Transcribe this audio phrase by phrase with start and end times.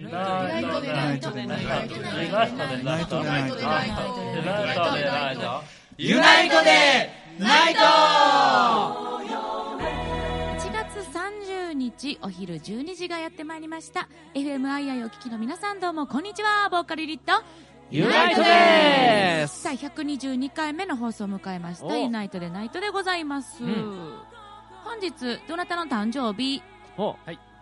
[0.00, 3.90] ユナイトでナイトでナイトでナイトでナイトでナイトでナイ
[4.74, 5.62] トでナイト
[5.98, 7.80] ユナイトでナイト
[10.56, 17.44] 1月30日お昼12時がやってまいりました FMII お聞きの皆さんどうもこんにちはボーカルユニット
[17.90, 26.62] ユナイトですさあ122回目の放送を迎えましたユナイトでナイトでございます、本日どなたの誕生日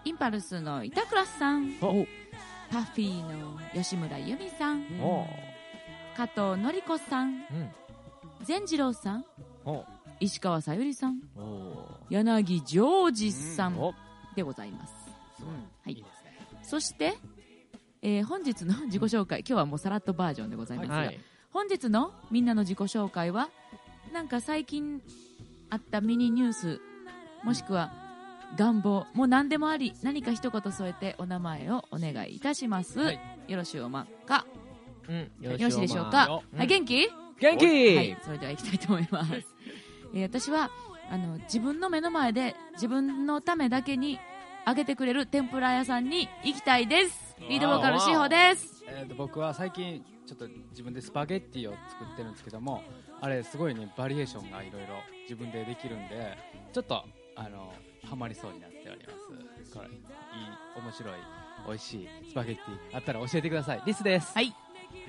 [0.04, 1.74] インパルスの板倉さん
[2.70, 4.84] パフィーの吉村由美さん。
[5.00, 5.26] お
[6.16, 7.28] 加藤紀子さん。
[7.28, 7.70] うん。
[8.42, 9.24] 善次郎さん。
[9.64, 9.84] お
[10.20, 11.20] 石川さゆりさん。
[11.36, 11.72] お
[12.10, 13.94] 柳ジョージさんお
[14.36, 14.94] でございます、
[15.84, 16.04] はい。
[16.62, 17.14] そして、
[18.02, 21.18] えー本日の自己紹介今日はもうさらっとバージョンでございますが、はい。
[21.50, 23.48] 本日のみんなの自己紹介は
[24.12, 25.02] なんか最近
[25.70, 26.80] あったミニニュース
[27.44, 28.07] もしくは
[28.56, 33.20] 願望もう何でもあり何か一言添えてお名前をお願いいたします、はい。
[33.48, 34.46] よろしゅうまっか？
[35.08, 37.08] うんよろしいでしょうか、よはい、元気？
[37.40, 37.66] 元気！
[37.96, 39.32] はい、それでは行きたいと思います。
[40.14, 40.70] えー私は
[41.10, 44.18] あの自分の目の前で自分のためだけに
[44.66, 47.36] あげてくれる天ぷら屋さんに行きたいです。
[47.48, 48.84] リードボーカルしほです。
[48.86, 52.82] えーと僕は最近ちょっと自分でスパゲッティを作ってるんですけども
[53.22, 54.88] あれすごいねバリエーションがいろいろ
[55.22, 56.36] 自分でできるんで
[56.72, 57.02] ちょっと
[57.38, 57.72] あの
[58.08, 59.12] ハマりそうになっておりま
[59.64, 59.74] す。
[59.74, 59.94] これいい
[60.76, 61.12] 面白い
[61.66, 63.82] 美味しいスパゲッティあったら教えてください。
[63.86, 64.32] リスです。
[64.34, 64.52] はい。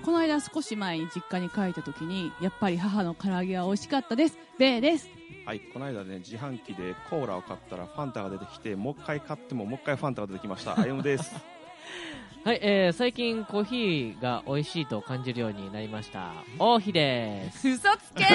[0.03, 4.38] この間少し前に実家に帰った時にやっぱり母の唐揚げは美味しかったです。
[4.58, 5.09] ベイです。
[5.45, 10.80] はい、この間ね、自販機でコーラを買ったらファンタが出てきて、もう一回買ってももう一回ファンタが出てきました。
[10.80, 11.33] あゆむです。
[12.45, 16.33] はい、えー、最近コーヒーが美味しいと感じるようになりました。
[16.58, 17.67] 王妃です。
[17.67, 18.25] 嘘つけ。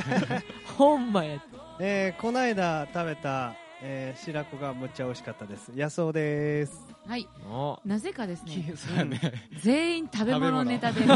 [0.76, 1.40] ほんまや
[1.82, 5.72] えー、この間食べた、えー、白子がむっちゃ美味しかったです。
[5.74, 6.78] 野草です。
[7.06, 7.26] はい。
[7.50, 7.80] お。
[7.86, 9.08] なぜかですね、 そう
[9.62, 11.00] 全員食べ物ネタで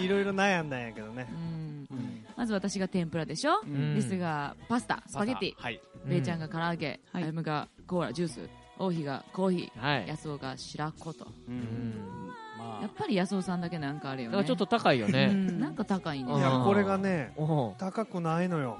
[0.00, 1.28] いろいろ悩んだんやけどね。
[1.30, 1.86] う、ん。
[1.90, 2.24] うん。
[2.34, 3.94] まず私が天ぷらでしょ、ん。
[3.94, 5.78] リスがパスタ、スパゲッティ、はい。
[6.06, 8.48] ベイちゃんが唐揚げ、はいあゆむがコーラ、ジュース、
[8.78, 10.38] 王妃がコーヒー、はい。
[10.40, 11.26] が白子と。
[11.26, 11.56] ううん。
[11.58, 14.36] んまやっぱり安尾さんだけなんかあれよね。
[14.36, 15.60] だからちょっと高いようねん。
[15.60, 16.32] なんか高いね。
[16.32, 16.38] うん。
[16.38, 18.78] いやこれがねお高くないのよ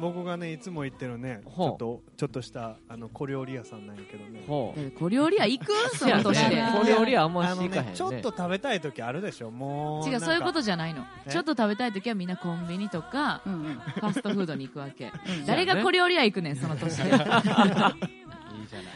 [0.00, 4.42] 僕がねいつも行ってるねちょっとちょっとしたあの小料理屋さんなんやけどね。
[4.46, 4.80] ほう。
[4.80, 5.72] え小料理屋行く？
[5.90, 6.56] そその年で。
[6.56, 7.90] ねこれよりはあんまあのしいかへんね。
[7.92, 9.50] ねちょっと食べたい時あるでしょ。
[9.50, 11.04] もう違う、そういうことじじゃないの。
[11.26, 11.30] え？
[11.30, 13.74] ちょっと食べたい時はみんなコンビニとか、うんうん。
[13.74, 15.12] ファストフードに行くわけ。
[15.28, 17.04] うん誰が小料理屋行くねん、その年で。
[17.10, 17.98] いいじゃない。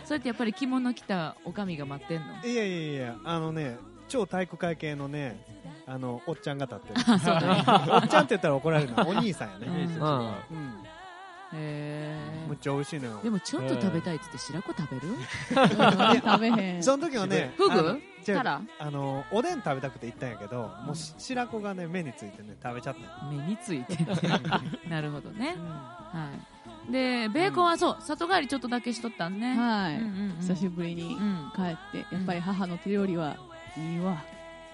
[0.05, 2.27] そうやってやっぱり着物着たおかみが待ってんの？
[2.45, 3.77] いやいやいやあのね
[4.09, 5.45] 超体育会系のね
[5.89, 7.01] あのおっちゃんが立ってる。
[7.15, 7.65] あ、 そうだね。
[7.91, 9.67] おっちゃんって言ったら怒られるの お兄さんやね。
[9.67, 9.75] うん。
[9.75, 10.35] うんうん。
[11.55, 12.15] へ
[12.47, 13.19] むっちゃ美味しいのよ。
[13.21, 15.15] ーでもちょっと食べたいっつって白子食べる？
[16.21, 16.83] 食べへん。
[16.85, 17.73] その時はねフグ？
[17.73, 18.03] あの違う
[18.37, 24.05] たらあのおでん食べたくて行ったんやけどもうし白子がね目についてね食べちゃったよ目についてて
[24.89, 25.57] なるほどね。
[26.13, 26.29] は
[26.89, 26.93] い。
[26.93, 29.55] で、ベーコンはそう、里帰りちょっとだけしとったんね。
[29.59, 30.37] はい、うんうんうん。
[30.41, 31.53] 久しぶりにうん。
[31.55, 33.37] 帰ってやっぱり母の手料理は
[33.77, 34.23] いいわ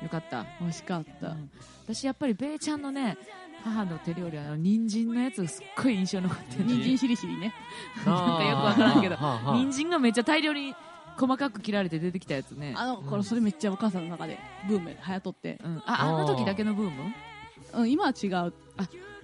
[0.05, 0.47] よかった。
[0.61, 1.51] 美味しかった、うん。
[1.85, 3.17] 私やっぱりベイちゃんのね
[3.65, 7.53] 母の手料理はあの人参のやつがすっごい印象に残ってる人参しりしりね。
[8.07, 9.17] なんかよくわからんけど。
[9.17, 10.75] はあはあ人参がめっちゃ大量に
[11.17, 12.75] 細かく切られて出てきたやつね。
[12.77, 14.39] あのこれそれめっちゃお母さんの中で
[14.69, 17.15] ブームで流行っとって、うん、ああの時だけのブーム？
[17.73, 18.53] うん、今は違う。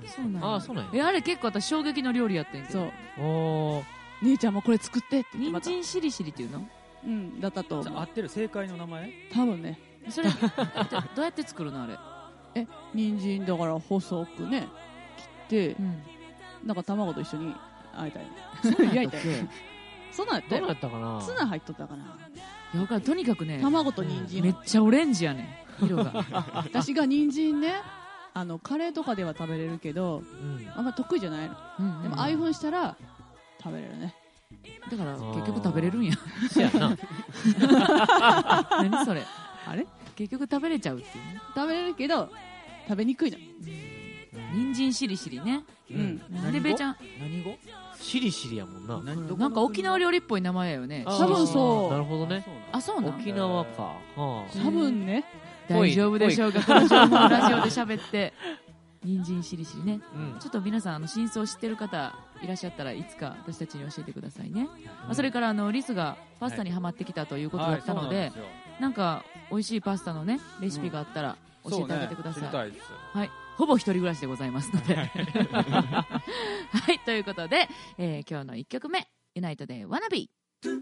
[0.06, 0.90] そうなんやあそうなんや。
[0.94, 2.84] えあれ結構私衝撃の料理やってんけそど
[3.19, 3.22] う。
[3.22, 3.84] おー。
[4.22, 6.66] 姉ちゃんもこれ作ってって人参しりしりっていうの？
[7.04, 8.28] うんだったと合ってる？
[8.28, 9.12] 正解の名前？
[9.32, 9.78] 多分ね
[10.09, 10.37] それど
[11.15, 11.99] どうやって作るのあれ、
[12.55, 14.66] え人参だから細くね
[15.16, 16.03] 切ってうん、
[16.66, 17.55] なんか卵と一緒に
[17.94, 18.27] あえたり
[18.94, 19.49] 焼いたり
[20.12, 21.21] そんなんやったどうよやったかな？
[21.22, 22.05] ツナ入っとったかな。
[22.72, 24.43] いやわかとにかくね卵と人参。
[24.43, 25.87] めっちゃオレンジやねん。
[25.87, 26.12] 色が。
[26.55, 27.75] 私が人参ね
[28.32, 30.69] あのカレーとかでは食べれるけどうん。
[30.75, 31.56] あんま得意じゃないの。
[31.78, 32.97] うんうんでもああいう風にしたら
[33.62, 34.15] 食べれるね。
[34.91, 36.12] だから結局食べれるんや。
[36.50, 36.97] そやな。
[38.82, 39.23] 何それ？
[39.70, 39.87] あれ？
[40.17, 41.40] 結局食べれちゃうっていうね。
[41.55, 42.28] 食べれるけど
[42.88, 43.38] 食べにくいの。
[44.52, 45.62] 人参しりしりね。
[45.90, 46.20] うん。
[46.31, 46.52] なん。
[46.52, 47.56] でべーちゃん何語？
[47.96, 49.14] しりしりやもんな。
[49.37, 51.05] なんか沖縄料理っぽい名前やよね。
[51.06, 51.93] 多分そう。
[51.93, 52.44] なるほどね。
[52.72, 53.82] あそうなん沖縄か。
[53.82, 54.58] はあ。
[54.58, 55.25] 多分ね。
[55.69, 56.64] 大丈夫でしょうか。
[56.64, 58.32] この情報をラジオで喋って。
[59.02, 60.00] 人参しりしりね。
[60.14, 60.38] うん。
[60.40, 64.64] ちょっと皆さんあの真相知ってる方いらっしゃったらいつか私たちに教えてくださいね、
[65.05, 68.44] まあそれからあのリスがパスタにはまってきたということだったので,、はいそうなんすよ。
[68.78, 72.49] なんか美味しいパスタのねレシピがあったら教えてあげてください、そうね。
[72.49, 72.87] 知りたいです。
[73.12, 73.31] はい。
[73.56, 74.94] ほぼ一人暮らしでございますので。
[74.94, 75.02] は
[76.93, 76.99] い。
[77.05, 77.69] ということで、
[77.99, 80.31] えー今日の1曲目ユナイトで「ワナビ。
[80.64, 80.81] ー」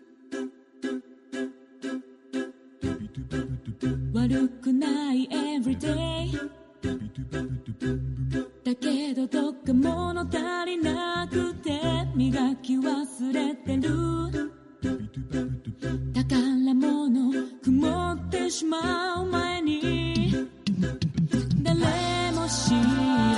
[4.15, 6.33] 悪くない everyday
[8.65, 10.37] だけどどっか物足
[10.67, 11.81] りなくて
[12.15, 14.91] 磨き忘れてる宝
[16.75, 17.33] 物
[17.65, 20.49] 曇ってしまう前に
[21.63, 23.38] 誰も知らない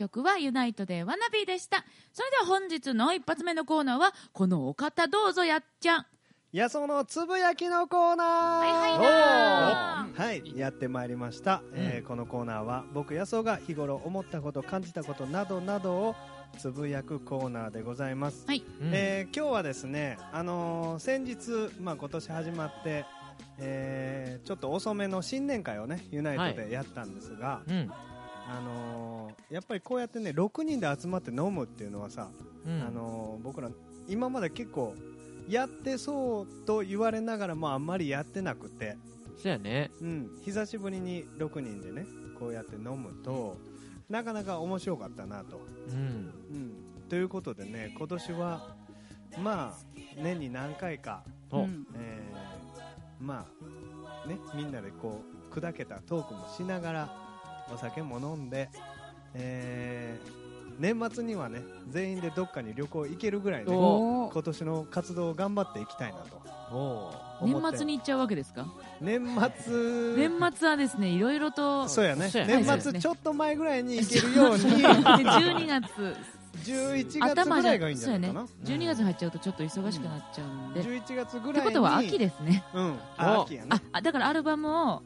[0.00, 1.84] 曲はユナイトでワナビーでした。
[2.14, 6.06] それでは本日の一発目のコーナーはこのお方どうぞやっちゃん。
[6.52, 8.58] やそのつぶやきのコーナー。
[8.60, 16.16] はいはいなはい、やってまいりました、えーこのコーナーは僕やそが日頃思ったこと感じたことなどなどを
[16.58, 18.64] つぶやくコーナーでございます、はい。
[18.80, 18.90] うん。
[18.94, 23.04] えー今日はですね、あのー先日、まあ、今年始まって、
[23.58, 27.92] えーちょっと遅めの新年会をねユナイトでやったんですが、うん
[28.50, 32.30] あのーやっぱりこうやってね6人で集まって飲むっていうのはさ、
[32.66, 32.82] うん。
[32.82, 33.70] あのー僕ら
[34.08, 34.94] 今まで結構
[35.48, 38.96] やってそうと言われながらもあんまりやってなくて、
[39.36, 39.90] そうやね。
[40.00, 42.06] うん、久しぶりに6人でね
[42.38, 43.56] こうやって飲むと
[44.08, 45.96] なかなか面白かったなと、うん。
[45.96, 45.98] う
[47.06, 48.74] ん、ということでね今年は
[49.38, 51.60] まあ年に何回か、お。
[51.60, 53.46] うんえーま
[54.24, 57.29] あねみんなでこう砕けたトークもしながら
[57.74, 58.68] お酒も飲んで、
[59.34, 60.40] えー
[60.80, 61.60] 年末にはね
[61.90, 66.40] 全員でどっかに旅行行けるぐらいねお今年の活動を頑張っていきたいなと。
[66.72, 67.12] お
[67.42, 68.66] 年末に行っちゃうわけですか？
[68.98, 69.20] 年
[69.66, 70.16] 末。
[70.16, 72.30] 年末はですねいろいろとそうやね。
[72.32, 74.62] 年はい末ちょっと前ぐらいに行けるように。
[74.62, 76.16] 12月
[76.64, 77.22] 11月。
[77.24, 78.46] 頭じゃぐらいがいいんじゃないかな。
[78.64, 81.60] 12月入っちゃうとちょっと忙しくなっちゃうんで、っ11月ぐらいに。
[81.60, 82.64] てことは秋ですね。
[82.72, 82.98] うん。
[83.18, 83.42] あお。
[83.42, 83.68] 秋やね。
[83.72, 85.02] ああだからアルバムを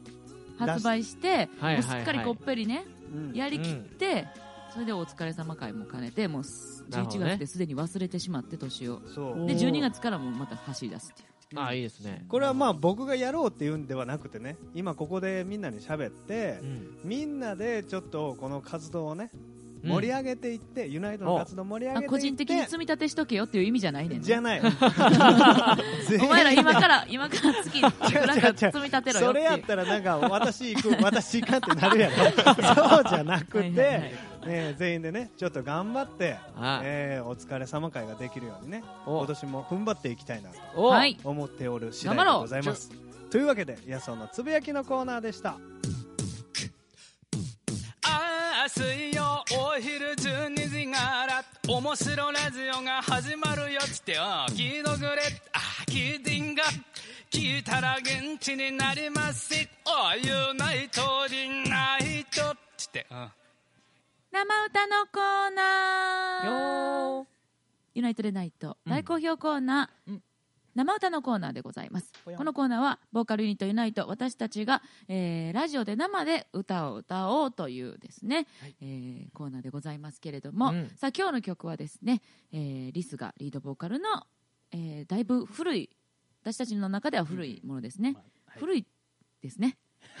[0.57, 1.75] 発売してはいはいはい。
[1.75, 3.33] もうすっかりこっぺりねうん。
[3.33, 4.27] やりきって、
[4.73, 7.25] それでお疲れ様会も兼ねてもう11なるほどね。
[7.31, 9.01] 月ですでに忘れてしまって年を。
[9.13, 9.47] そう。
[9.47, 11.61] で12月からもまた走り出すっていう。
[11.61, 12.25] あいいですね。
[12.27, 16.97] これはまあ僕がやろうっていうんではなくてね今ここでみんなに喋ってうん。
[17.03, 19.54] みんなでちょっとこの活動をねうん
[19.85, 24.61] 盛り上げていって、ユナイトの活動盛り上あげていって個人的に積み立てしとけよっていう意味じゃないねじゃない。
[26.21, 27.91] お前ら今から今から月か
[28.71, 32.15] 積み立てろよそれやったらなんか私行く 私行かんってなるやろ。
[32.75, 34.13] そうじゃなくてはいはいはい。
[34.45, 39.17] ね、全員でねちょっと頑張って、あえーお疲れ様会ができるようにねお。
[39.17, 40.59] 今年も踏ん張っていきたいなと
[41.23, 43.05] 思っておる次第でございます。
[43.31, 45.57] というわけで安尾のつぶやきのコーナーでした
[51.85, 55.21] 面白ラジオが始まるよっつってよ聞いとくれ。
[55.53, 56.63] あ聞いてんが
[57.29, 59.53] 聞いたら元気になります。
[59.53, 63.27] しおユナイトリナイトっつって、うん
[64.31, 67.19] 生歌のコーナー。
[67.19, 67.27] よ
[67.93, 68.91] ユナイトでナイトうん。
[68.91, 70.23] 大好評コーナー、うん
[70.75, 72.11] 生歌のコーナーでございます。
[72.37, 78.45] このコーナーはボーカルユニットユナイト私たちが、えーラジオで生で歌を歌おうというですね、
[78.81, 80.91] えーコーナーでございますけれども、うん。
[80.97, 84.07] さあ今日の曲はですね、えーリスがリードボーカルの、
[84.73, 85.89] えーだいぶ古い
[86.41, 88.17] 私たちの中では古いものですね、
[88.57, 88.85] 古い
[89.41, 89.77] ですね。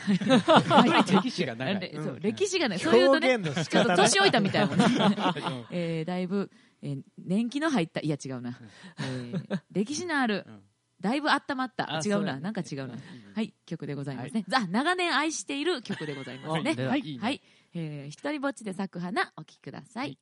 [0.07, 1.79] 歴史が長い。
[1.79, 4.85] でそう歴史がねそういうとねちょっ年老いたみたいもんね、
[5.71, 6.51] えーだいぶ、
[6.85, 8.59] えー年季の入ったいや違うな、
[8.99, 10.61] えー歴史のあるうん。
[11.01, 11.93] だいぶ温まった。
[11.93, 12.39] あ違うな。
[12.39, 12.95] なんか違うな。
[13.33, 16.73] はい曲でございますね、ザ長年愛している曲でございますね。
[16.85, 17.17] はい。
[17.19, 17.41] はい、
[17.73, 20.17] えー、一人ぼっちで咲く花お聴きください、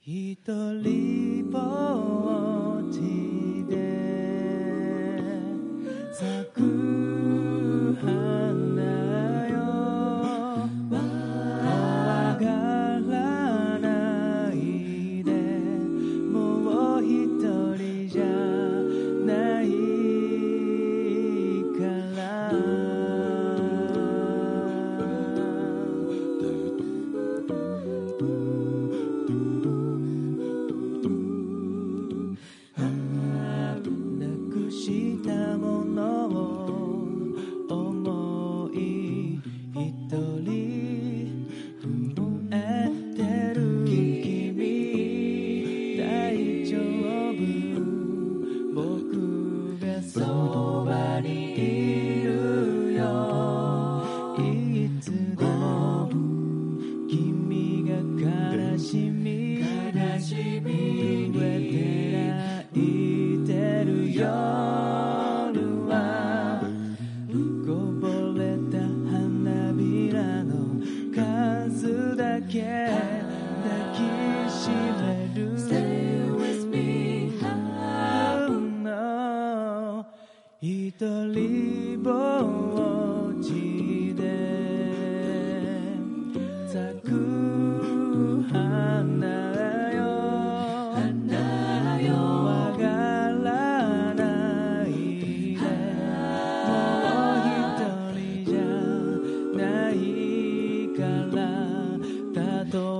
[0.00, 1.58] 一人ぼ
[2.80, 3.00] っち
[3.68, 3.74] で
[6.14, 6.85] 咲く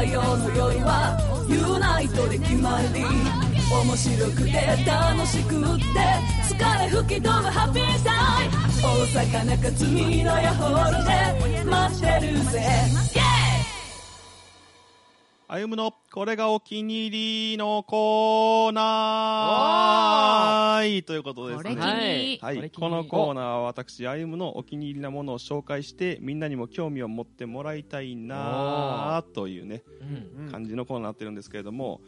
[0.03, 1.17] の火曜の夜は
[1.49, 3.05] ユナイトで決まり。
[3.73, 4.53] 面白くて
[4.85, 5.95] 楽しくって
[6.53, 12.61] 疲れ吹き飛ぶハッピータイム大阪中積みのヤホールで待ってるぜ。
[12.61, 13.23] イェイ
[15.49, 21.03] あゆむのこれがお気に入りのコーナー。
[21.05, 21.71] ということですね。
[21.71, 29.85] これ気に入り、はい、このコーナーは私、あゆむのお気に入りなものを紹介して、みんなにも興味を持ってもらいたいなというね、
[30.37, 32.03] うん感じのコーナーになってるんですけれども、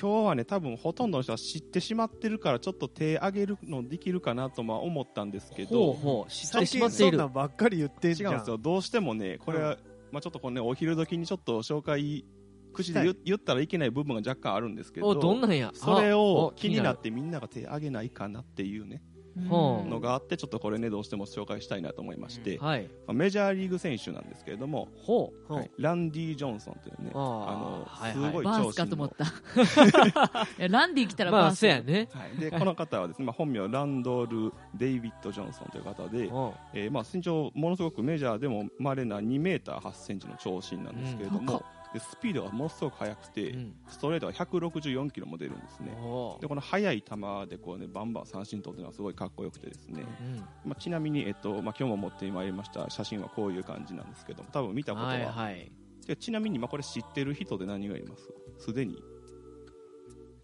[0.00, 6.30] 今日はね、多分ほとんどの人は知ってしまってるから、ちょっと手挙げるのできるかなとまあ思ったんですけほうど、ほう。
[6.30, 7.10] 知って最しまっている。
[7.10, 8.32] 近そんなんばっかり言ってんじゃん。
[8.32, 9.76] 違うんですよ、どうしてもね、これは、
[10.10, 12.24] まあちょっとこのね、お昼時にちょっと紹介、
[12.72, 15.70] 口で言言ったらいけない部分が若干あるんですけおど、どんなんや？
[15.74, 19.02] それあをお気になってみんなが手挙げないかなっていうね、
[19.36, 22.82] のがあって、ちょっとこれね、どうしても紹介したいなと思いまして、はい。
[22.82, 25.52] まあメジャーリーグ選手なんですけれども、ほう。
[25.52, 25.70] はい。
[25.78, 29.10] ランディ・ジョンソンというね、あのすごい長身のスかと思っ。
[29.10, 29.24] た。
[30.58, 32.08] いやランディ来たらまあバース、そうやね。
[32.12, 36.30] はい、でこの方はですね、まあ、本名ランドル・デイビッド・ジョンソンという方で、う。
[36.30, 43.74] んえーまあ、身長ものすごくメジャーでも稀な2メーター8センチの長身なんですけれども、でスピードがものすごく速くて、うん。
[43.88, 45.92] ストレートが164キロも出るんですね。
[46.00, 47.16] おでこの速い球
[47.48, 50.36] でこう、ね、バンバン三振取ってるのはすごいかっこよくてですね、うん。
[50.38, 55.70] まあ、ちなみに、えっとまあ、今日も持ってまいりました写真はこういう感じなんですけども多分見たことは、はいはい。
[56.06, 58.66] でちなみに、まあ、これ知ってる人で何がいます？
[58.66, 59.02] すでに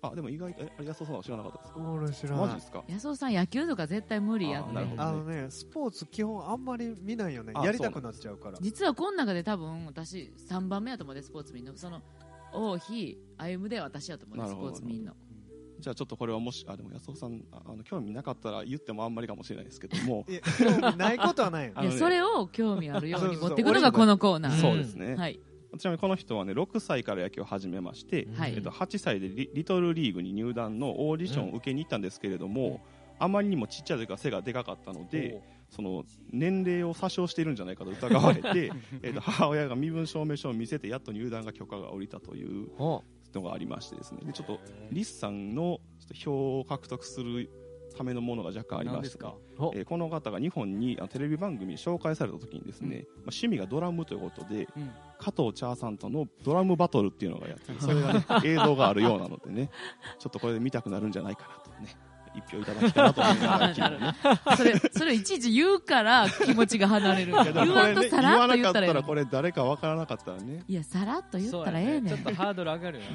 [0.00, 1.80] あでも意外と安尾さんは知らなかったですか？
[1.80, 2.40] 俺知らない。
[2.40, 2.84] マジですか？
[2.88, 7.52] 安尾さん野球とか絶対無理やってあーなるほどあのねスポーツ基本あんまり見ないよね。
[7.56, 8.58] あやりたくなっちゃうから。
[8.60, 11.76] 実はこの中で多分私3番目やと思うでスポーツ見んの。
[11.76, 12.00] その
[12.52, 15.14] 王妃歩むで私やと思うでスポーツ見んの。
[15.80, 20.24] じゃあちょっとこれはもしあでも安尾さんああの興味なかったら言ってもあんまりかもしれないですけども。
[20.30, 24.60] いや興味ないことはないいやそれを興味あるように持ってくるのがこのコーナー。
[24.60, 25.40] そうですね、はい
[25.76, 28.54] ちなみにこの人はね6歳から野球を始めまして、はい。
[28.54, 32.80] えっと、8歳でリリトルリーグに入団のオーディションを受けに行ったんですけれども、
[33.18, 43.04] あまりにもちっちゃい時から背がでかかったのでその年齢を詐称しているんじゃないかと疑われて えっと母親が身分証明書を見せてやっと入団が許可が下りたというほ
[43.34, 44.20] のがありましてですね。
[44.24, 47.50] でちょっとリスさんのちょっと票を獲得する
[47.98, 49.18] ためのものが若干ありまして
[49.74, 54.90] えーこの方が日本にテレビ番組に紹介された時にですね、まあ、趣味がドラムということで、うん。
[55.18, 59.70] 加藤茶さんとのドラムバトルっていうのがやってる それが、ね、映像があるようなのでね
[60.18, 61.96] ちょっとこれで見たくなるんじゃないかなとね
[62.38, 64.14] 一票いただきたいなと思いな
[64.46, 67.32] が それそれをいちいち言うから気持ちが離れる。
[67.34, 70.62] 言わんこれねとさらっと言わなかったらこれ誰かわからなかったらね。
[70.66, 73.04] いやさらっと言ったらええねちょっとハードル上がるよ。
[73.04, 73.10] ね、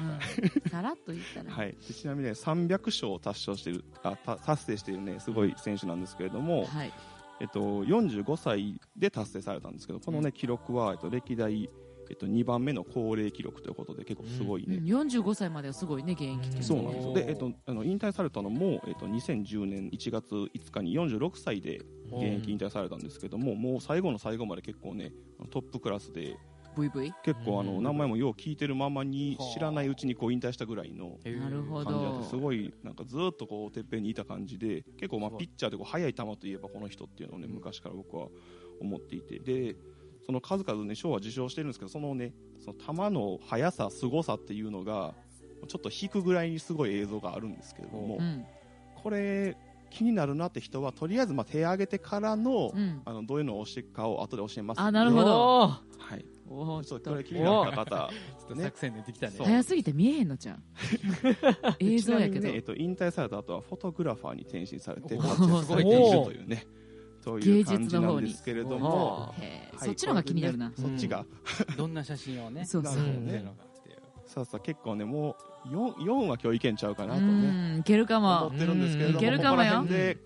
[0.64, 0.70] うん。
[0.70, 1.52] さらっと言ったら。
[1.52, 6.92] はい、でちなみにね300勝を達成しているあた達成しているねすごい選手なんですけれども、はい。
[7.40, 11.68] えっと、45歳で達成されたんですけどこの、ね、記録は、えっと、歴代、
[12.10, 14.84] えっと、2番目の高齢記録ということで結構すごいね、うん。
[14.84, 17.14] 45歳まではすごいね現役ってそうなんですよ。
[17.14, 25.12] で、えっと、あの引退されたのも、えっと、2010年1月5日に46歳で現役引退されたんですけども、もう最後の最後まで結構ね
[25.50, 26.36] トップクラスで
[26.76, 27.82] VV 結構あのうん。
[27.82, 38.28] 名前もよう聞いてるままに知らないうちにこう引退したぐらいのへーなるほ感じだどってすごいなんかずっとこうてっぺんにいた感じで結構まあピッチャーでこう速い球といえばこの人っていうのをね昔から僕は
[38.80, 39.38] 思っていて。
[39.38, 39.76] で
[40.24, 42.32] その数々ね賞は受賞してるんですけどそのね
[42.64, 45.14] その球の速さ凄さっていうのが
[45.68, 48.44] ちょっと引くぐらいにすごい映像があるんですけれどもうん。
[49.02, 49.56] これ
[49.90, 53.02] 気になるなって人はとりあえずまあ手を挙げてからのうん。
[53.04, 54.80] あのどういうのを押していくかを後で教えます。
[54.80, 55.68] あなるほど。
[55.68, 55.80] は
[56.16, 56.24] い。
[56.48, 59.36] おーちょっとこれ気になった方ちょっと作戦でできたね。
[59.38, 60.62] 早すぎて見えへんのじゃん
[61.80, 62.40] 映像やけど。
[62.40, 66.66] ちなみにねえっと、引退された後はフォトグラファーに転身されてお活躍されているというね
[67.24, 69.34] という感じなんですけれども、
[69.78, 70.68] そっちの方が気になるな。
[70.68, 71.24] ねそっちが、
[71.76, 72.94] どんな写真をねそうそう。
[72.96, 73.96] ね撮ってるのかっていう。
[74.26, 77.76] さあさあ結構ねもう 4, 4は今日いけんちゃうかなうとね。
[77.76, 78.46] んいけるかも。
[78.48, 79.70] 思ってるんですけれどもいけるかもよ。
[79.70, 80.18] ここら辺で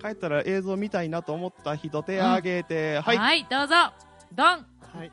[0.00, 3.74] 帰ったら映像見たいなと思った人手挙げて、はい、はいどうぞ。
[4.32, 4.46] ドン。
[4.46, 4.64] は
[5.04, 5.10] い。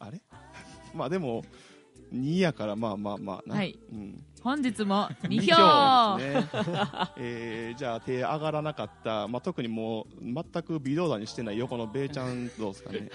[0.00, 0.20] あれ？
[0.94, 1.42] まあでも
[2.12, 3.56] 2やからまあまあまあな。
[3.56, 3.78] はい。
[3.92, 6.82] うん、本日も2二票ですね。
[7.16, 13.10] えーじゃあ手上がらなかった、まあ、特にもう全く微動だにしてない横のベイちゃんどうですかね。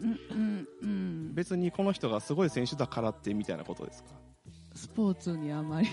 [0.00, 1.34] うんうんうん。
[1.34, 4.10] 別にこの人がすごい選手だからってみたいなことですか？
[4.74, 5.88] スポーツにあまり。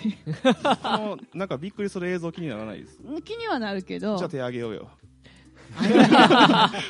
[1.36, 2.98] なんかびっくりする映像気にならないです？
[3.24, 4.18] 気にはなるけど。
[4.18, 4.90] じゃあ手上げようよ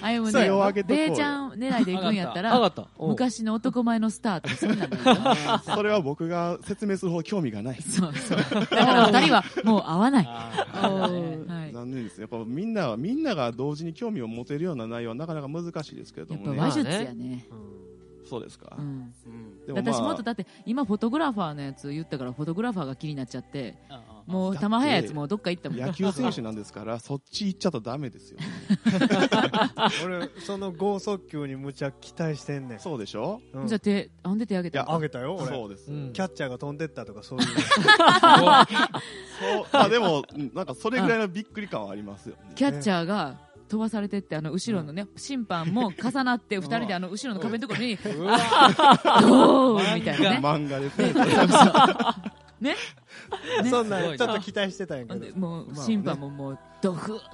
[0.01, 1.03] あれを上げとこうよ。
[1.03, 7.81] ねベイちゃん狙いで行くんやったら昔の男前のスターとかそ それは僕が説明するほど興味がない。
[7.81, 8.37] そうそう。
[8.37, 10.29] だから二人はもう会わない。
[11.73, 12.17] 残念です。
[12.17, 16.47] ねやっぱみんなみんなが同時に興味を持てるような内容はなかなか難しいですけれどもね。
[16.47, 17.45] やっぱ話術やね。
[18.29, 18.77] そうですか、
[19.69, 28.37] 私もっとだって今フォトグラファーのやつ言ったからフォトグラファーが気になっちゃってああもう球速いやつもうどっか行ったもん野球選手なんですからそっち行っちゃったらダメですよ。
[30.05, 33.41] 俺その剛速球にむちゃ期待してんねん、そうでしょ？
[33.53, 33.67] うん。
[33.67, 35.47] じゃあ手あんで手あげいやたあげたよ俺。
[35.47, 36.13] そうです、うん。
[36.13, 37.47] キャッチャーが飛んでったとかそういう。
[37.51, 37.59] そう。
[39.73, 42.35] まあでもうんなんかそれぐらいのびっくり感はありますよ。
[42.35, 43.37] ね キャッチャーが
[43.67, 48.37] 飛ばされてってあの後ろのね審判も重なって二人であの後ろの壁のところにうわ
[49.21, 50.39] ドーンみたいなね。
[50.41, 50.79] 漫画。
[50.79, 51.13] ですね。
[52.61, 52.75] ね？
[53.69, 55.19] そんなちょっと期待してたんやけど。
[55.19, 55.83] でもうまあね。
[55.85, 57.29] 審判ももうドフーって。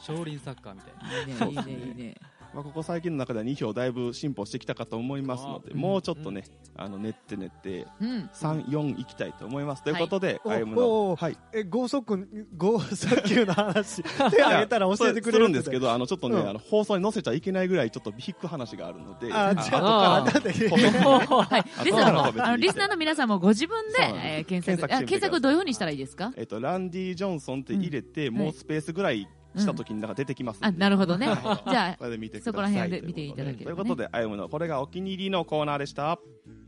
[0.00, 2.14] 少林サッカーみたいいいねいいねいいね
[2.54, 5.78] まあここ最近の中では2票だいぶ進歩してきたかと思いますのでうん。
[5.78, 6.44] もうちょっとね
[6.76, 8.30] あの練って練ってうん。
[8.34, 9.82] 34いきたいと思います。
[9.82, 11.38] ということでおあゆむおおのはい。
[11.52, 16.48] え剛速剛速球の話手挙げたら教えてくれるんですけどどあのちょっとね、うん。
[16.48, 20.50] あの放送に載せちゃいけないぐらいちょっと引く話があるのであじゃあからで。
[20.68, 21.84] はい。
[21.84, 26.32] ですからあのリスナーの皆さんもご自分で検索あ検索どういうふうにしたらいいですか？
[26.36, 28.34] えっと、ランディ・ジョンソンって入れて、ん。
[28.34, 30.66] もうスペースぐらいした時になんか出てきますんで。
[30.66, 31.26] あなるほどね。
[31.26, 32.52] じゃあそれで見てください。
[32.52, 33.58] そこら辺で見ていただければ。
[33.58, 36.18] ねということで、あゆむのこれがお気に入りのコーナーでした。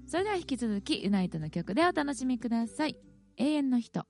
[0.07, 2.97] それでは引き続きユナイトの曲でお楽しみください。
[3.37, 4.07] 永遠の人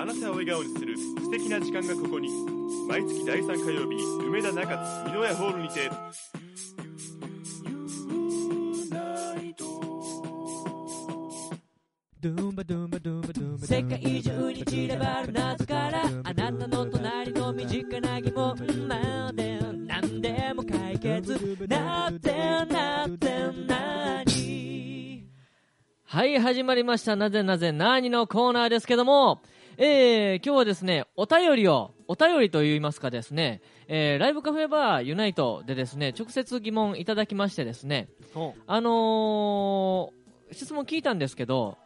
[0.00, 2.30] あなたを笑顔にする素敵な時間がここに。
[2.86, 3.96] 毎月第3火曜日
[4.28, 5.90] 梅田中津美濃屋ホールにて。
[13.66, 18.56] 世界中に散らばる謎からあなたの隣の身近な疑問
[18.86, 21.32] まで何でも解決。
[21.68, 23.28] なってなって
[23.66, 25.26] なに
[26.04, 27.16] はい始まりました。
[27.16, 29.42] なぜなぜなにのコーナーですけども
[29.80, 38.08] えー、今日はですねお便りをお便りといいますかですね、えーライブカフェバーユナイトでですね直接疑問いただきましてですね
[38.66, 41.78] あのー質問聞いたんですけど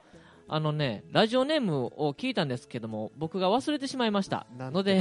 [0.49, 4.47] あのね、ラジオネームを聞いたんですけども、僕が忘れてしまいました。
[4.59, 5.01] ので、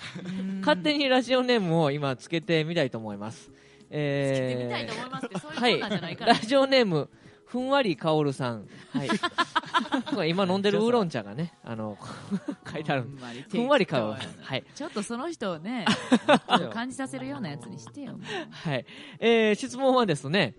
[0.64, 3.50] 勝手にラジオネームを今つけてみたいと思います。
[3.90, 7.10] えーみたいと思いますってそういうコはいーナーじゃないか、らラジオネーム、
[7.48, 8.66] ふんわりかおるさん。
[8.92, 9.08] はい。
[10.28, 11.96] 今飲んでるウーロン茶がね、あの、
[12.70, 13.08] 書いてある。
[13.48, 14.32] ふんわりかおるさん。
[14.42, 14.64] はい。
[14.74, 15.86] ちょっとその人をね
[16.72, 18.18] 感じさせるようなやつにしてよ
[18.50, 18.84] はい。
[19.18, 20.56] えー質問はですね、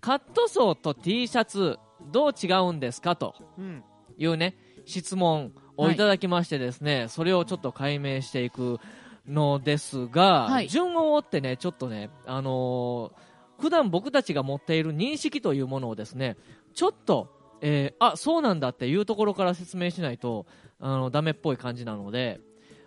[0.00, 1.78] カットソーと T シャツ、
[2.12, 3.84] どう違うんですかとうん
[4.16, 8.78] いうね、質問をいただきましてですね、それをちょっと解明していく
[9.26, 13.27] のですが、はい順を追ってね、ちょっとね、あのー
[13.58, 16.36] 普段僕たちが持っている認識というものをですね、
[16.74, 20.46] ちょっと、えーあ、そうなんだっていうところから説明しないと、
[20.80, 22.40] あの、ダメっぽい感じなので、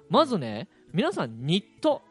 [0.09, 2.01] まずね、皆さんニット、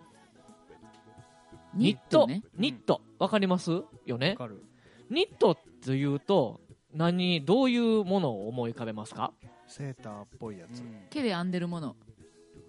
[1.75, 2.42] ニットね。
[2.59, 3.83] ニット、わかります？
[4.05, 4.31] よね？
[4.31, 4.62] わかる。
[5.09, 6.61] ニットというと、
[6.92, 9.33] 何、どういうものを思い浮かべますか？
[9.68, 10.83] セーターっぽいやつ。
[11.11, 11.94] 毛で編んでるもの。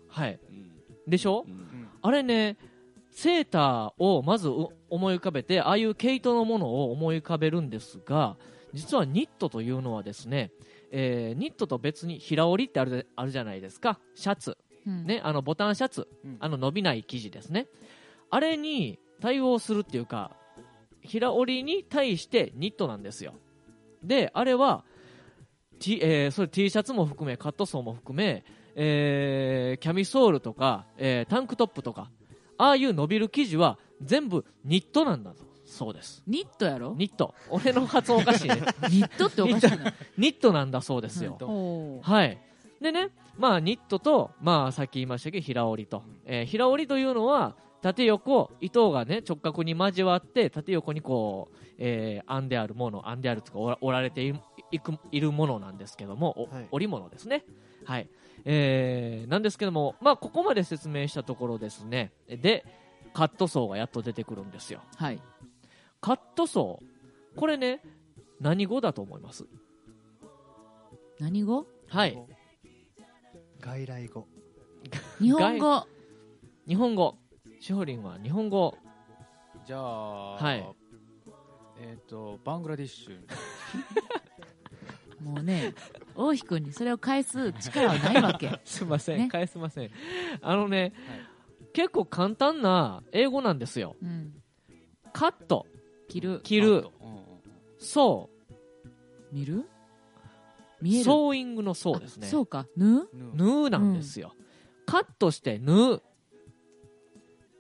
[0.08, 0.40] はい。
[1.08, 1.88] でしょ、うん。
[2.02, 2.58] あれね、
[3.12, 8.38] セーターをまずう思い浮かべて、ああいう毛糸のものを思い浮かべるんですが、
[8.74, 10.52] 実はニットというのはですね、
[10.92, 14.00] えーニットと別に平織りってあるあるじゃないですか。
[14.16, 14.58] シャツ。
[14.88, 16.08] うんね、あのボタンシャツ。
[16.24, 17.68] うんあの伸びない生地ですね。
[18.30, 20.32] あれに対応するっていうか、
[21.02, 23.34] 平織りに対してニットなんですよ。
[24.04, 24.84] で、あれは、
[25.80, 28.44] T えーそれ T シャツも含め、カットソーも含め、
[28.76, 32.10] えーキャミソールとか、えータンクトップとか、
[32.62, 35.34] ああいう伸びる生地は全部ニットなんだ
[35.66, 36.22] そうです。
[36.28, 36.94] ニットやろ？
[36.98, 37.34] ニット。
[37.50, 38.56] 俺の発音おかしいね。
[38.92, 41.38] ニットっておかしいなニットなんだそうですよ。
[42.04, 42.38] はい。
[42.82, 46.04] でね、まあ、ニットと、まあ、さっき言いましたけど、平織りと。
[46.26, 54.28] えー平織りというのは、縦横、糸がね、直角に交わって、縦横にこう、えー編んであるもの、編んであるとか、折られて
[54.72, 57.46] いくいるものなんですけども、おはい織物ですね。
[57.86, 58.10] はい。
[58.46, 62.12] えーなんですけども、まあ、ここまで説明したところですね。
[62.28, 62.66] で、
[63.14, 64.82] カットソーがやっと出てくるんですよ。
[64.98, 65.22] はい
[66.00, 67.40] カットソー。
[67.40, 67.82] これね、
[68.40, 69.46] 何語だと思います？
[71.20, 71.66] 何語？
[71.88, 72.18] はい。
[73.60, 74.28] 外来語
[75.20, 75.86] 日本語
[76.68, 77.18] 日本語。
[77.60, 78.76] しほりんは日本語。
[79.68, 80.66] じゃあ、はい
[81.80, 83.20] えっ、とバングラディッシュ
[85.24, 85.74] もうね
[86.16, 88.60] 王妃君にそれを返す力はないわけ。
[88.66, 89.28] すいません、ね。
[89.28, 89.92] 返せません。
[90.42, 90.94] あのね、
[91.74, 93.96] 結構簡単な英語なんですよ。
[94.02, 94.34] うん。
[95.14, 95.68] カット、
[96.08, 96.42] 着る。
[96.44, 98.30] 着る、うんう
[99.32, 99.66] 見る？
[100.82, 101.04] 見えー、る？
[101.06, 102.28] ソーイングのソーですね。
[102.28, 102.30] あ。
[102.30, 102.66] そうか。
[102.76, 104.34] 縫ううん縫うなんですよ。
[104.86, 106.04] カットして縫う。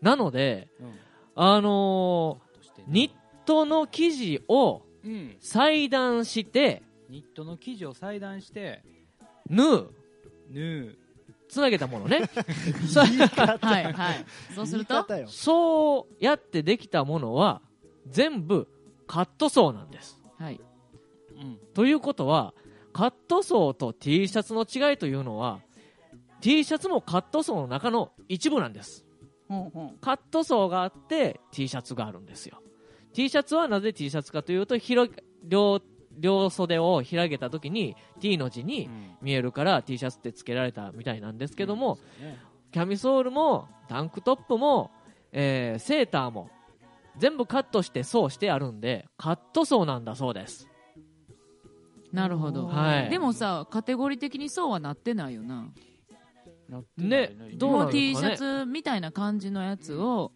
[0.01, 0.93] なので、うん。
[1.35, 2.51] あのー
[2.87, 5.35] ニットの生地をうん。
[5.39, 8.83] 裁断して、ニットの生地を裁断して
[9.49, 9.93] 縫う。
[10.49, 10.97] 縫う
[11.49, 12.29] つなげたものね。
[12.87, 15.05] そうはいはいそうすると？
[15.27, 17.61] そうやってできたものは、
[18.07, 18.69] 全部
[19.05, 20.21] カットソーなんです。
[20.37, 20.61] はい
[21.35, 22.53] うんということは、
[22.93, 25.59] カットソーと T シャツの違いというのは、
[26.39, 29.05] T シャツもカットソーの中の一部なんです。
[29.49, 32.61] ほうほカットソーがあって T シャツがあるんですよ。
[33.11, 35.81] T シャツはなぜ T シャツかというと、広げ両、
[36.17, 38.89] 両袖を広げた時に T の字に
[39.21, 42.37] 見えるから T シャツって付けられたみたいなんですけども、ね。
[42.71, 44.91] キャミソールもタンクトップも、
[45.31, 46.49] えーセーターも
[47.17, 50.67] 全部カットしてソーしてあるんでカットソーなんだそうです。
[52.11, 53.09] なるほど、はい。
[53.09, 55.71] でもさカテゴリー的にそうはなってないよな。
[56.69, 57.35] なってないね。
[57.55, 60.31] どうの T シャツみたいな感じのやつを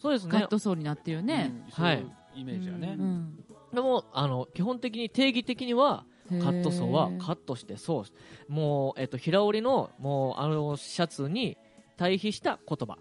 [0.00, 0.32] そうですね。
[0.32, 8.12] カットソーになってるよね、うんはいそういうイメージはね、うんでもあの基本的に定義的にはカットソーはカットしてソー
[8.48, 11.56] もう、えっと平織りのもうあのシャツに
[11.96, 12.98] 対比した言葉。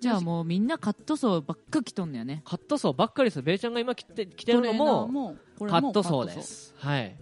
[0.00, 2.42] じゃあもうみんなカットソーばっか着とんのよね。
[2.44, 3.42] カットソーばっかりです。
[3.42, 4.72] ベイちゃんが今着て着てるの
[5.08, 6.74] もカットソーです。
[6.78, 7.16] はい。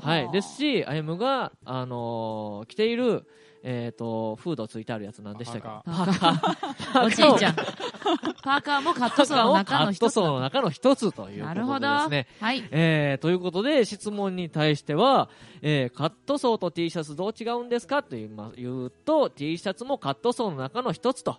[0.00, 3.26] はい、ですし、あゆむが、あのー着ている、
[3.68, 5.66] えっ、と、フードついてあるやつなんでしたっけ？
[5.66, 7.56] パパーカーおじいちゃん。
[7.56, 9.98] パーカーもカットソーの中のカッ一つ。
[9.98, 11.80] トソーの中の一つというなことるほど。
[11.80, 12.26] でですね。
[12.40, 12.64] はい。
[12.70, 15.28] えー、ということで、質問に対しては、
[15.62, 18.04] えー、カットソーと T シャツどう違うんですか？
[18.04, 21.38] と言いま言うと、T シャツもカットソーの中の一つと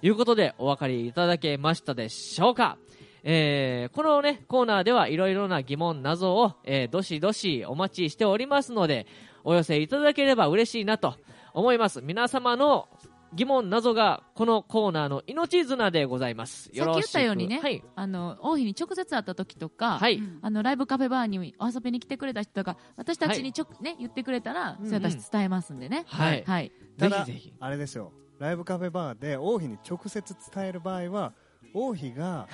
[0.00, 2.78] いうことでお分かりいただけましたでしょうか？
[3.22, 9.06] えー、このね、コーナーではいろいろな疑問、謎を、えー、どしどしお待ちしておりますので、
[9.44, 11.16] お寄せいただければ嬉しいなと
[11.54, 12.02] 思います。
[12.02, 12.88] 皆様の
[13.32, 16.64] 疑問、謎がこのコーナーの命綱でございます。
[16.64, 17.82] さっき言ったようにね、はい。
[17.94, 20.20] あの、王妃に直接会った時とか、はい。
[20.42, 26.04] あの、ライブカフェバーにお遊びに来てくれた人が、私たちにちょ、ね、言ってくれたら、うんうん私伝えますんでね。
[26.08, 26.44] はい。
[26.44, 26.72] はい。
[26.98, 27.54] ぜひぜひ。
[27.60, 31.34] あれですよライブカフェバーで王妃に直接伝える場合は
[31.74, 32.48] 王妃が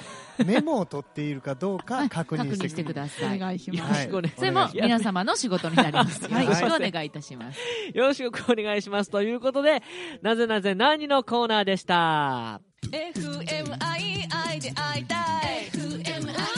[0.45, 3.37] メモを取っているかどうか確認して確認してください。
[3.37, 3.81] お願いします。
[3.81, 6.23] よろしくお願いしそれも皆様の仕事になります。
[6.23, 7.59] よろしくお願いいたします。
[7.95, 9.11] よろしくお願いします。
[9.11, 9.83] ということで、
[10.23, 16.56] なぜなぜ何のコーナーでした？FMII で会いたい FMII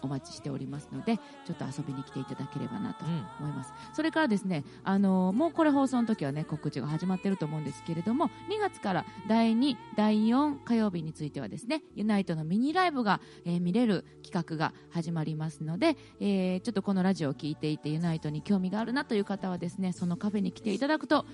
[0.00, 3.72] お待ちしておりますので、ちょっと遊びに来ていただければなとうん思います。
[3.94, 21.26] それからですね、あのーもうこれ放送の時はね、告知が始まってると思うんですけれども、2月から第2、第4火曜日についてはですね、ユナイトのミニライブが、えー見れる企画が始まりますので、えーちょっとこのラジオを聞いていてユナイトに興味があるなという方はですね、そのカフェに来ていただくと、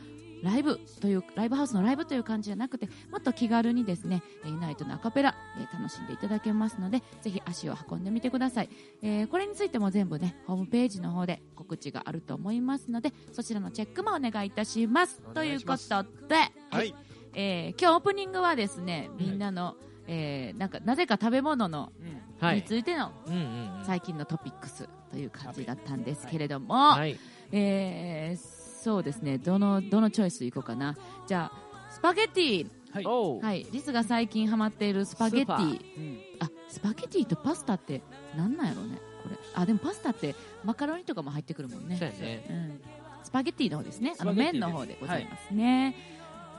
[0.42, 8.68] ライブというライブハウスのライブという感じじゃなくてもっと気軽にですねえナイトのアカペラ、えー楽しんでいただけますのでぜひ足を運んでみてください、
[9.02, 15.22] えーこれについても全部ねホームページの方で告知があると思いますのでそちらのチェックもお願いいたします。
[15.28, 16.34] おということで、
[16.70, 16.94] はい。
[17.34, 19.76] えー今日オープニングはですねみんなの、
[20.06, 21.92] えーなんかなぜか食べ物の
[22.40, 23.40] はについてのうんうん
[23.78, 23.84] うん。
[23.84, 27.18] 最近のトピックスという感じだったんですけれども、はい。
[27.52, 28.53] えー
[28.84, 29.38] そうですね。
[29.38, 30.94] どのどのチョイスいこうかな。
[31.26, 32.70] じゃあスパゲティ。
[32.92, 33.04] はい。
[33.06, 33.40] おう。
[33.40, 33.66] はい。
[33.72, 36.18] リスが最近ハマっているスパゲテスーパィうん。
[36.40, 38.02] あスパゲティとパスタって
[38.36, 38.98] なんなんやろうね。
[39.22, 39.36] これ。
[39.54, 41.96] あでもパスタってマカロニとかも入ってくるもんね。
[41.96, 42.44] そうやね。
[42.50, 42.80] うん、
[43.24, 44.14] スパゲティの方ですね。
[44.18, 45.96] あのスパゲティ麺の方でございますね、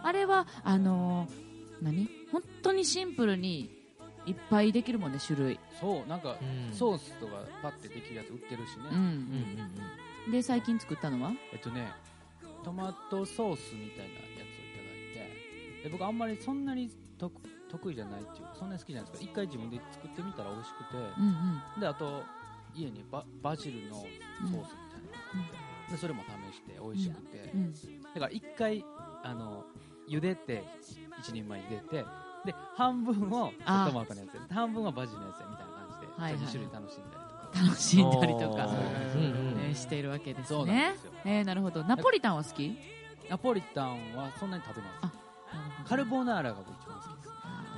[0.02, 2.10] あれはあのー何？
[2.32, 3.70] 本当にシンプルに
[4.26, 5.60] いっぱいできるもんね種類。
[5.80, 6.76] そうなんかうん。
[6.76, 9.04] ソースとかパッてできるやつ売ってるしね、うんうん
[10.26, 10.32] うん。
[10.32, 11.32] で最近作ったのは？
[11.54, 11.92] えっとね
[12.66, 15.84] トマトソースみたいなやつをいただいて。
[15.84, 17.32] で僕あんまりそんなに得
[17.70, 21.28] 得意じゃないっていうかそんなに好きじゃないんですけど一回自分で作ってみたら美味しくて、うん
[21.76, 21.80] うん。
[21.80, 22.24] であと
[22.74, 24.74] 家にババジルのソースみたいなのが
[25.34, 27.72] あって、でそれも試して美味しくて、うん。
[27.72, 28.84] だから一回
[29.24, 29.64] あの
[30.10, 30.64] 茹でて
[31.20, 32.06] 一人前茹でて。
[32.46, 34.34] で半分をトマトのやつ。
[34.48, 37.12] で半分はバジルのやつでみたいな感じで、はいはい2種類楽しんだり。
[37.14, 37.25] とか
[37.56, 38.68] 楽しんだりとか
[39.16, 40.92] えーしているわけですね。
[40.94, 41.12] ですよ。
[41.26, 41.84] えーなるほど。
[41.84, 42.78] ナポリタンは好き？
[43.30, 44.92] ナポリタンはそんなに食べない。
[45.02, 45.08] で
[45.86, 47.30] すカルボナーラが僕一番好きです。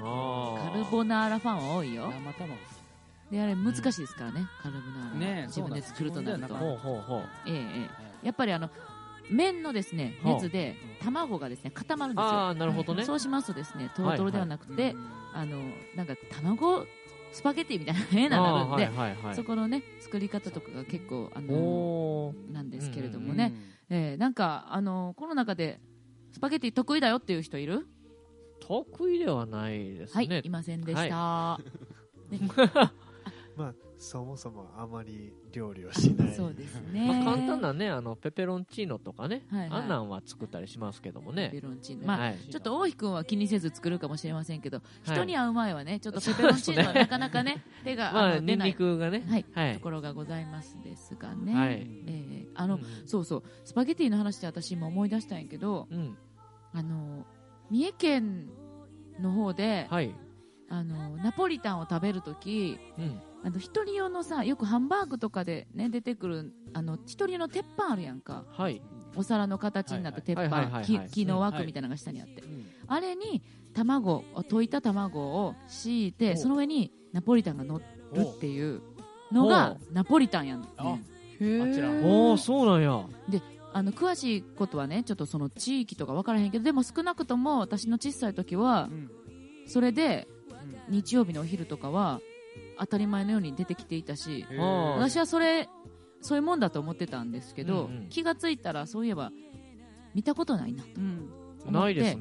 [0.02, 2.12] あカルボナーラファンは多いよ。
[2.12, 2.60] 生卵好
[3.32, 5.20] であれ難しいですからね、カルボナーラ。
[5.20, 6.56] ねえ自分で作るとなると。
[7.46, 7.90] えええ
[8.24, 8.26] え。
[8.28, 8.70] やっぱりあの
[9.30, 10.34] 麺のですねはあ。
[10.36, 12.30] 熱で卵がですね固まるんですよ。
[12.30, 13.04] ああ、なるほどね。
[13.06, 15.58] そうしますとですねトロトロではなくて、うんあの
[15.96, 16.86] なんか卵
[17.32, 19.36] スパゲティみたいな変ななるんで、はいはいはい。
[19.36, 23.54] そこのね作り方とかが結構あのおなんですけれどもね、
[23.90, 25.80] えーなんかあのこの中で
[26.32, 27.88] スパゲティ得意だよっていう人いる？
[28.60, 31.60] 得意ではないですはい、ねいませんでした、
[32.30, 32.40] ね。
[33.56, 36.34] まあそもそもあまり料理をしない。
[36.34, 39.70] そうですね、まあ、簡単なねあのペペロンチーノとかね、はいはい。
[39.72, 41.50] あんなんは作ったりしますけどもね。
[41.52, 42.06] ペペロンチーノ。
[42.06, 42.38] まあ、はい。
[42.50, 45.12] ちょっと大木君は気にせず作るかもしれませんけど、はい。
[45.16, 46.00] 人に会う前はね。
[46.00, 48.70] ちょっとペペロンチーノは なかなかね手が、まあ出ない。
[48.70, 49.26] ニクがね。
[49.28, 49.46] はい。
[49.54, 49.74] はい。
[49.74, 51.72] ところがございますですがね、はい。
[52.06, 52.82] えーあの、うん。
[53.06, 53.44] そうそう。
[53.66, 56.18] スパゲティの話で私今思い出したんやけど、うん。
[56.74, 57.26] あの
[57.72, 58.50] 三重県
[59.20, 60.14] の方で、はい。
[60.70, 68.44] あのナポリタンを食べるときうんあの一人用のさよくハンバーグとかで、ね、出てくるあの一人用の鉄板あるやんか。
[68.52, 68.82] はい。
[69.16, 70.50] お皿の形になった鉄はい。
[70.50, 70.84] はいはいはいはい。
[70.84, 72.44] 板木木の枠みたいなのが下にあって、
[72.88, 73.42] あれに
[73.74, 77.84] 卵溶いた卵を敷いてその上にナポリタンが乗る
[78.20, 78.82] っていう
[79.32, 80.98] のがナポリタンやん、ね、あ
[81.40, 81.90] へあちら。
[82.04, 83.06] おおそうなんや。
[83.72, 89.10] あの詳しいことはねちょっとその地域とか分からへんけどでも少なくとも私の小さい時はうん。
[89.68, 90.28] それで
[90.90, 92.20] 日曜日のお昼とかは
[92.80, 95.68] 当たり前のように出てきていたし私はそれ
[96.22, 98.10] そういうもんだと思ってたんですけど、うんうん。
[98.10, 99.32] 気がついたらそういえば
[100.14, 101.30] 見たことないなとうん。
[101.66, 102.18] 思って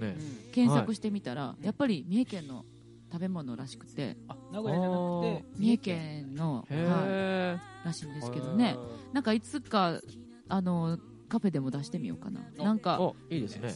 [0.52, 2.64] 検索してみたら、やっぱり三重県の
[3.12, 8.76] 食べ物らしくてあ名古屋じゃなくて三重県の、はい、へらしいんですけどね。
[9.12, 10.00] なんかいつか
[10.48, 10.98] あの
[11.28, 12.40] カフェでも出してみようかな。
[12.58, 13.72] なんえかおいいですね。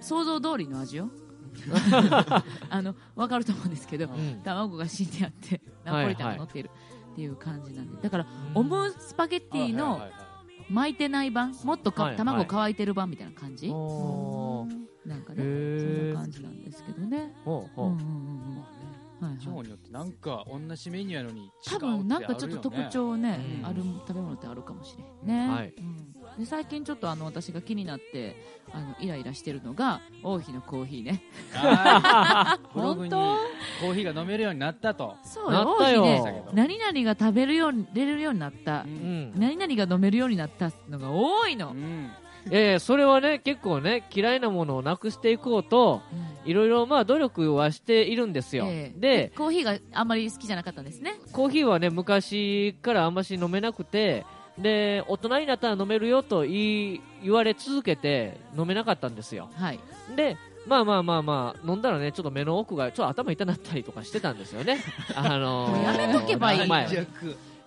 [0.00, 1.10] 想像通りの味よ
[2.70, 4.40] あの分かると思うんですけど、うん。
[4.42, 6.70] 卵が敷いてあってナポリタンが乗っている
[7.12, 8.02] っていう感じなんで。
[8.02, 10.00] だからオムスパゲッティの
[10.70, 12.18] 巻いてない版もっとか、はいはい。
[12.18, 13.68] 卵乾いてる版みたいな感じ？
[13.68, 13.74] な
[15.16, 17.34] んかねそんへな感じなんですけどね。
[17.44, 17.86] ほうほう。
[17.86, 18.64] うんうんうんうん。
[19.20, 19.38] はいはい。
[19.38, 23.66] 地方によってなんか同じメニューやのに違うって多分なんかちょっと特徴ねうん。
[23.66, 25.74] ある食べ物ってあるかもしれんね、はい。
[25.76, 26.07] うん
[26.38, 28.36] で最近ちょっとあの私が気になって
[28.72, 31.22] あのイライラしてるのが王妃のコーヒーね。
[31.54, 32.68] あー。
[32.74, 35.16] ブログにコーヒーが飲めるようになったと。
[35.24, 36.02] そうなったよ。
[36.02, 38.82] 王妃ね何々が食べるように出れるようになった。
[38.82, 39.32] ううん。
[39.36, 42.10] 何々が飲めるようになったのが多いの、うん。
[42.50, 46.00] ええそれはね結構ね嫌いなものをなくしていこうと
[46.44, 48.98] いろいろまあ努力はしているんですよ、ええ。
[48.98, 51.16] でコーヒーがあんまり好きじゃなかったんですね。
[51.32, 54.24] コーヒーはね昔からあんまし飲めなくて
[54.58, 59.48] で大人になったら飲めるよと言い言われ続けて飲めなかったんですよ。
[59.54, 59.80] はい。
[60.16, 60.36] で
[60.66, 64.80] まあまあまあまあ飲んだらねちょっと目の奥がちょっと頭痛なったりとかしてたんですよね。
[65.14, 66.68] あのーやめとけばいい。
[66.68, 66.88] 前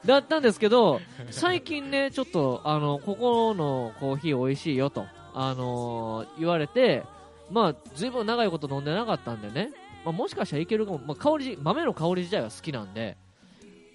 [0.05, 7.03] だったんですけど最近ねちょっとあのここのコーヒー美味しいよとあのー言われて
[7.51, 9.71] まあずいぶん長いこと飲んでなかったんでね、
[10.03, 13.15] まあ、もしかしたらいけるかも、まあ、香り豆の香り自体が好きなんで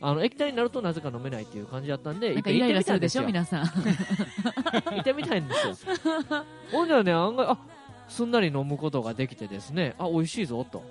[0.01, 3.23] あの液体になるとなぜか飲めないっていう感じだったんでなんかイライラするでしょ？
[3.27, 3.65] 皆さん。
[4.93, 5.75] 行ってみたいんですよ。
[6.73, 7.59] ほんではね案外あ
[8.09, 9.95] すんなり飲むことができてですね。
[9.99, 10.83] あ美味しいぞと。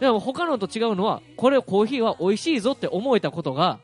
[0.00, 3.78] でも他のと違うのはこれコーヒーは美味しいぞって思えたことが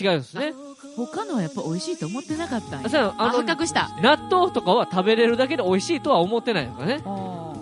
[0.00, 0.52] 違うんですね。
[0.96, 3.14] 他のはやっぱ美味しいと思ってなかったんや。
[3.18, 3.88] あ発覚した。
[4.02, 7.02] 納豆とかは食べれるだけで美味しいとは思ってないですかね。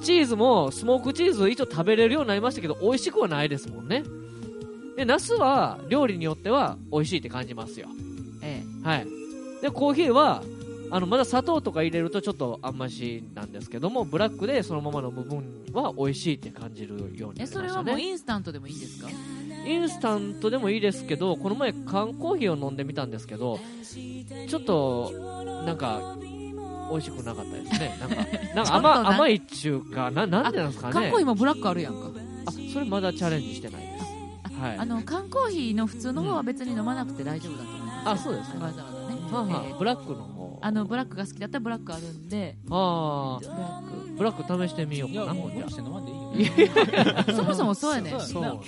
[0.02, 4.02] チーズもスモークチーズ一応食べれるようになりましたけど美味しくはないですもんね
[4.96, 7.88] でナスは料理によっては美味しいって感じますよ。
[8.42, 9.06] えはい。
[9.62, 10.42] でコーヒーは
[10.92, 17.62] あのまだ砂糖とか入れるとちょっとあんましなんですけどもブラックでそのまま飲む分は美味しいって感じるようになりまえしたね。
[17.62, 19.08] それはもうインスタントでもいいんですか？
[19.66, 23.58] インスタントでもいいですけどこの前缶コーヒーを飲んでみたんですけど
[24.48, 25.12] ちょっと
[25.66, 26.16] なんか
[26.90, 27.96] 美味しくなかったですね。
[28.00, 28.16] なんか
[28.56, 30.92] なんか甘 な甘いっちゅうかななんでなんですかね。
[30.94, 32.10] 缶コーヒーもブラックあるやんか。
[32.46, 34.04] あそれまだチャレンジしてないです
[34.60, 34.78] はい。
[34.78, 38.64] あの缶コーヒーの普通の方は別に飲まなくて大丈夫だと思いますあそうですか。
[38.64, 39.20] わざわざね。
[39.30, 39.64] はあはあ。
[39.68, 40.58] えーブラックの方。
[40.62, 42.56] あのブラックが好きだったらブラックあるんで。
[42.70, 47.34] あブラックーブラック試してみよういやかなほんじゃもう無理して飲まんでいいよ。
[47.36, 48.20] そもそもそうやねん。
[48.20, 48.60] そう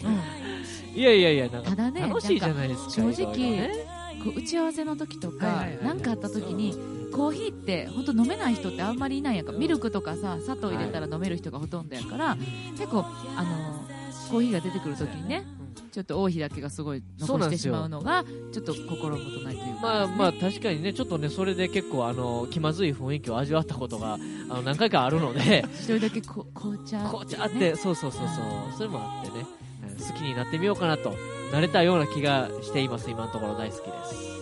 [0.94, 4.02] いやいやいやなんかただね楽しいじゃないですか正直いろいろね。
[4.24, 5.84] こう打ち合わせの時とかはいはいはい。
[5.84, 6.76] 何かあった時に
[7.12, 9.52] コーヒーって本当飲めない人ってあんまりいないやんか。
[9.52, 12.36] ミルクとかさ砂糖入れたら飲める人がほとんどやから
[12.78, 13.04] 結構
[13.36, 13.84] あの
[14.30, 15.44] コーヒーが出てくる時にね
[15.92, 19.80] ちょっと王妃だけがすごい残してしまうのがちょっと心もとないというか。
[19.82, 24.18] まあまあ確かにねちょっとねそれで結構あの気まずい雰囲気を味わったことがあ
[24.54, 28.76] の何回かあるので一人だけこ紅茶紅茶って、そうそうそうそう。
[28.76, 29.46] それもあってね。
[29.46, 29.62] うん
[29.92, 31.14] 好きになってみようかなと
[31.52, 33.10] なれたような気がしています。
[33.10, 33.92] 今のところ大好きで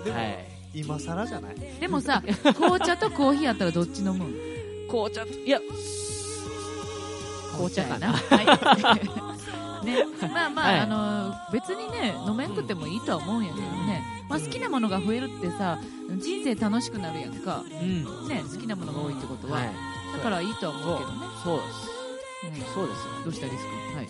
[0.01, 0.05] す。
[0.05, 0.39] でもはい。
[0.73, 1.55] 今更じゃない？
[1.81, 2.23] でもさ
[2.55, 4.25] 紅茶とコーヒーやったらどっち飲む？
[4.27, 4.35] ん
[4.89, 5.59] 紅茶いや
[7.53, 8.13] 紅茶かな。
[8.13, 9.01] はい
[9.85, 10.81] ね、まあまあ、はい。
[10.81, 15.79] あの別にね飲めんくてもいいとは思うんやけどね、まあ、好きなものが増えるってさ
[16.19, 18.29] 人生楽しくなるやんか、うん。
[18.29, 19.71] ね、好きなものが多いってことは、はい。
[20.13, 21.59] だからいいとは思うけどね、そう。
[21.59, 21.91] です。
[22.45, 22.75] うん。
[22.75, 23.13] そうですよ。
[23.25, 23.57] どうしたリス
[23.93, 23.97] ク？
[23.97, 24.09] はい。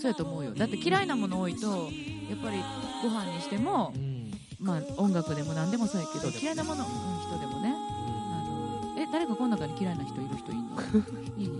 [0.00, 0.52] そうやと思うよ。
[0.54, 2.62] だって嫌いなもの多いとやっぱり
[3.02, 4.30] ご飯にしても、うん。
[4.60, 7.74] まあ、音楽でも何でもそうやけど嫌いなもの、うん、人でもね。
[7.74, 10.76] あのえ誰かこの中に嫌いな人いる人いんの？
[11.38, 11.50] いい？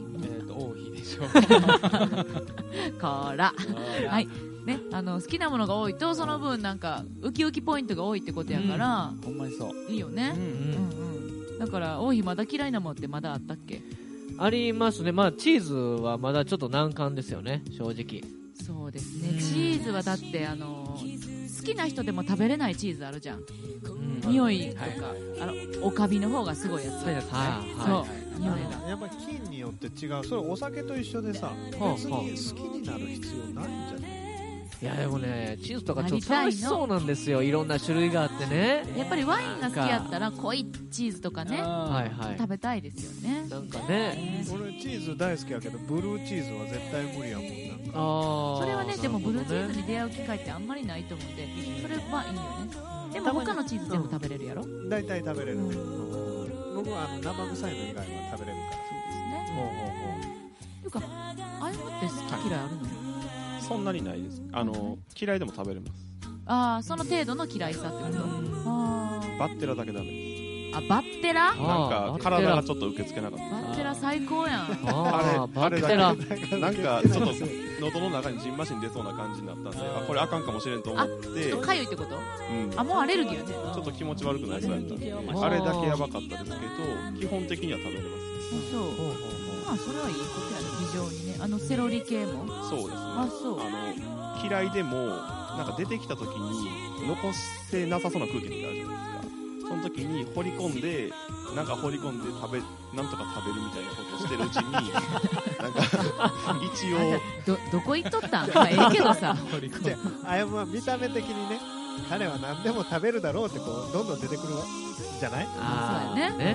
[1.10, 1.22] しょ
[3.00, 3.52] こら。
[4.08, 4.28] はい。
[4.64, 9.90] ね、あの好きなものが多いとその分なんかウキウキポイントが多いってことやから、ほんまにそう。
[9.90, 10.48] いいよね、うんうん。
[11.54, 13.82] うんだから王妃まだ嫌いなもんってまだあったっけ？
[14.38, 15.12] ありますね。
[15.12, 17.62] まあチーズはまだちょっと難関ですよね。
[17.70, 18.22] 正直。
[18.54, 19.38] そうですね、うん。
[19.38, 23.38] チーズはだってあの好きな人でも食べれないチーズあるじゃん。
[23.38, 24.20] うん。
[24.30, 24.84] 匂いとか、
[25.40, 25.54] あの
[25.86, 27.30] おかびの方がすごいやつそうですね。
[27.86, 30.24] そう、やっぱり菌によって違う。
[30.24, 34.20] それお酒と一緒でさ別はあに好きになる必要ないんじゃない？
[34.82, 37.42] いやでもねチーズとかちょっと楽しそうなんですよ。
[37.42, 38.84] いろんな種類があってね。
[38.96, 42.38] やっぱりワインが好きやったら濃いチーズとかねはいはい。
[42.38, 43.46] 食べたいですよね。
[43.50, 44.42] なんかね。
[44.50, 47.52] 俺チーズ大好きやけどブルーチーズは絶対無理やもんな
[47.90, 48.00] んか。
[48.00, 51.46] ああそれはねでもブルーチーズに出会う機会ってあんまりないと思うんで
[51.82, 53.10] それはいいよね。
[53.12, 55.99] でも他のチーズ全部食べれるやろ、大体食べれる、うん
[56.82, 58.80] 僕はあの生臭いの以外は食べれるから。
[58.80, 59.52] ですね。
[59.54, 60.90] ほうほうほうっていう。
[60.90, 62.12] かああいうのって好
[62.42, 62.80] き嫌いあるの、
[63.60, 64.42] そんなにないです。
[64.52, 65.92] あの嫌いでも食べれます
[66.46, 68.18] ああその程度の嫌いさってこと、
[68.66, 70.29] あバッテラだけダメです。
[70.29, 70.29] ー
[70.72, 71.52] あバッテラ？
[71.52, 73.44] あなんか体がちょっと受け付けなかった。
[73.50, 74.60] バッテラ最高やん。
[74.60, 76.14] あーあバれッテラ。
[76.58, 77.32] なんかちょっと
[77.80, 81.48] 喉の中にジンマシン出そうな感じになったんであこれあかんかもしれんと思って。
[81.48, 82.16] ちょっとかゆいってこと？
[82.16, 82.72] うん。
[82.76, 83.48] あもうアレルギーやね。
[83.74, 85.12] ちょっと気持ち悪くなりそうやったんで。
[85.12, 86.56] あれだけやばかったですけど
[87.18, 88.70] 基本的には食べれます。
[88.70, 88.82] そう。
[89.66, 91.36] まあそれはいいことやね非常にね。
[91.40, 92.46] あのセロリ系も？
[92.64, 92.88] そうです。
[92.88, 93.60] ねあそう。
[93.60, 93.70] あの
[94.46, 97.32] 嫌いでもなんか出てきた時に残
[97.70, 98.56] せなさそうな空気ってある。
[98.56, 99.09] じゃないですか
[99.70, 101.12] その時に掘り込んで
[101.54, 102.58] なんか掘り込んで食べ
[102.96, 104.72] なんとか食べるみたいなことをしてるうちに
[105.62, 108.50] なんか一応どどこ行っとったん？
[108.52, 109.36] まあええけどさ。
[109.82, 109.96] じゃ
[110.26, 111.60] ああやま見た目的にね
[112.08, 114.48] 彼は何でも食べるだろうってこうどんどん出てくる
[115.20, 115.48] じゃない？
[115.56, 116.36] あそうやね。
[116.36, 116.54] ね。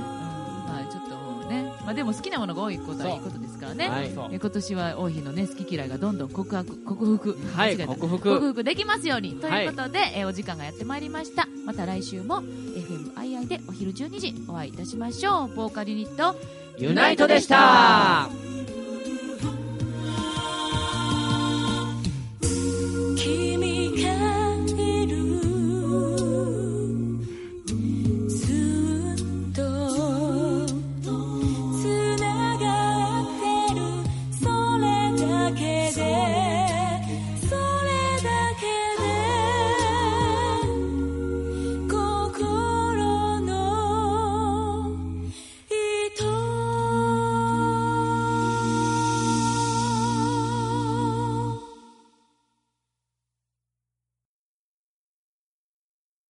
[0.68, 1.72] まあちょっともうね。
[1.86, 3.88] まあでも好きなものが多いことはいいことですからね。
[3.90, 4.12] はい。
[4.32, 7.38] え今年は王妃のね好き嫌いがどんどん克服克服。
[7.56, 8.18] はい克服。
[8.20, 9.36] 克服できますように。
[9.36, 11.48] ということで、えーお時間がやってまいりました。
[11.66, 12.42] また来週も
[13.48, 15.56] でお昼12時お会いいたしましょう。
[15.56, 16.38] ボーカルユニット
[16.78, 18.30] ユナイトでした。